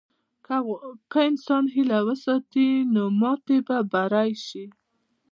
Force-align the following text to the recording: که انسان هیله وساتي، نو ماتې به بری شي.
که 1.11 1.19
انسان 1.29 1.63
هیله 1.75 1.99
وساتي، 2.07 2.67
نو 2.93 3.03
ماتې 3.19 3.57
به 3.67 3.77
بری 3.91 4.31
شي. 4.45 4.65